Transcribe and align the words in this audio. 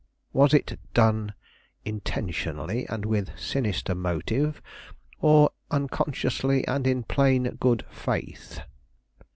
Was 0.33 0.51
it 0.55 0.79
done 0.95 1.35
intentionally 1.85 2.87
and 2.87 3.05
with 3.05 3.37
sinister 3.37 3.93
motive, 3.93 4.59
or 5.19 5.51
unconsciously 5.69 6.65
and 6.67 6.87
in 6.87 7.03
plain 7.03 7.43
good 7.59 7.85
faith?" 7.87 8.61